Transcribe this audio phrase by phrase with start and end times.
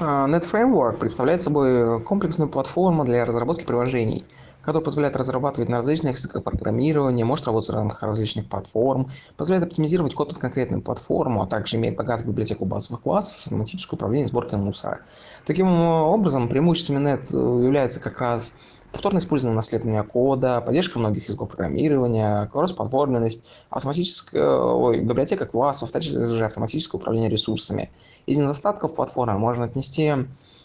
[0.00, 4.24] Net Framework представляет собой комплексную платформу для разработки приложений,
[4.62, 10.28] которая позволяет разрабатывать на различных языках программирования, может работать рамках различных платформ, позволяет оптимизировать код
[10.28, 15.00] под конкретную платформу, а также имеет богатую библиотеку базовых классов, автоматическое управление сборкой мусора.
[15.44, 17.32] Таким образом, преимуществами Net
[17.64, 18.54] является как раз
[18.92, 27.00] повторное использование наследования кода, поддержка многих языков программирования, кросс-платформенность, автоматическая ой, библиотека классов, также автоматическое
[27.00, 27.90] управление ресурсами.
[28.26, 30.12] Из недостатков платформы можно отнести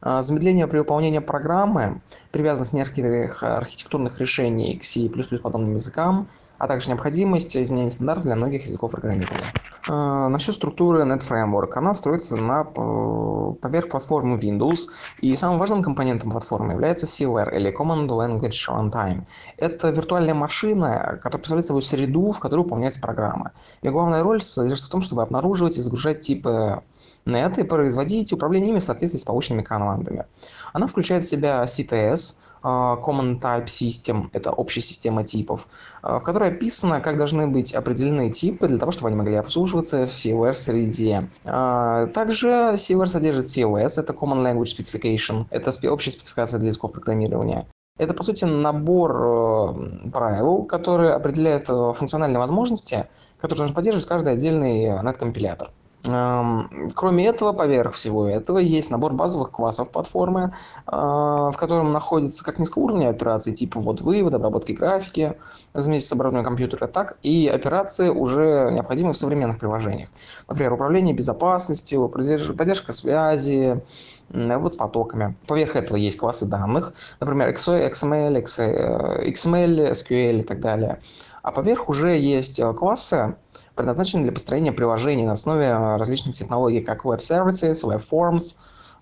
[0.00, 6.88] а, замедление при выполнении программы, привязанность некоторых архитектурных решений к C++ подобным языкам, а также
[6.88, 9.44] необходимость изменения стандартов для многих языков программирования.
[9.88, 11.72] А, насчет структуры NetFramework.
[11.74, 14.88] Она строится на, поверх платформы Windows,
[15.20, 19.22] и самым важным компонентом платформы является CLR, или Command Language Runtime.
[19.56, 23.52] Это виртуальная машина, которая представляет собой среду, в которой выполняется программа.
[23.82, 26.82] Ее главная роль содержится в том, чтобы обнаруживать и загружать типы
[27.24, 30.26] нет и производить управление ими в соответствии с полученными командами.
[30.72, 35.68] Она включает в себя CTS, а, Common Type System, это общая система типов,
[36.02, 40.06] а, в которой описано, как должны быть определены типы для того, чтобы они могли обслуживаться
[40.06, 41.30] в COR-среде.
[41.44, 47.66] А, также COR содержит COS, это Common Language Specification, это общая спецификация для языков программирования.
[47.98, 53.06] Это, по сути, набор э, правил, которые определяют э, функциональные возможности,
[53.40, 55.70] которые должен поддерживать каждый отдельный net-компилятор.
[56.04, 60.54] Кроме этого, поверх всего этого, есть набор базовых классов платформы,
[60.86, 65.36] а, в котором находятся как низкоуровневые операции типа вот вывод, обработки графики,
[65.72, 70.10] разумеется, с оборудованием компьютера, так и операции, уже необходимые в современных приложениях.
[70.48, 73.82] Например, управление безопасностью, поддержка связи,
[74.30, 75.36] работа с потоками.
[75.46, 80.98] Поверх этого есть классы данных, например, XML, XML, SQL и так далее.
[81.46, 83.36] А поверх уже есть э, классы,
[83.76, 88.56] предназначенные для построения приложений на основе э, различных технологий, как Web Services, Web Forms,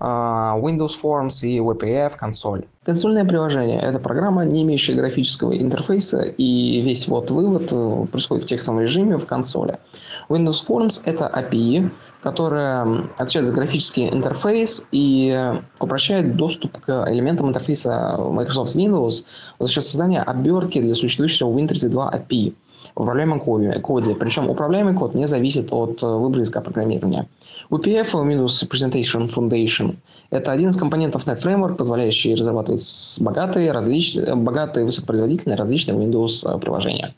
[0.00, 2.64] Windows Forms и WPF консоль.
[2.84, 7.68] Консольное приложение– это программа, не имеющая графического интерфейса, и весь вот вывод
[8.10, 9.78] происходит в текстовом режиме в консоли.
[10.28, 11.90] Windows Forms– это API,
[12.22, 19.24] которая отвечает за графический интерфейс и упрощает доступ к элементам интерфейса Microsoft Windows
[19.58, 22.54] за счет создания обертки для существующего в Windows 2 API
[22.94, 24.14] управляемом коде.
[24.14, 27.28] Причем управляемый код не зависит от выбора языка программирования.
[27.70, 29.96] WPF Windows Presentation Foundation–
[30.30, 37.14] это один из компонентов NetFramework, позволяющий разрабатывать богатые, различные, богатые высокопроизводительные различные Windows приложения.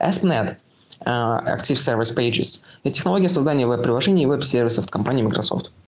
[0.00, 0.56] ASP.NET
[1.04, 5.70] Active Service Pages– это технология создания веб-приложений и веб-сервисов компании Microsoft.